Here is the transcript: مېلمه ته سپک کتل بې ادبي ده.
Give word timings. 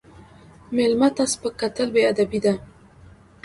مېلمه 0.75 1.09
ته 1.15 1.23
سپک 1.31 1.53
کتل 1.61 1.87
بې 1.93 2.01
ادبي 2.11 2.39
ده. 2.45 2.53